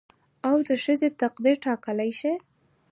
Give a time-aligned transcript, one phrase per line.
[0.49, 2.33] او د ښځې تقدير ټاکلى شي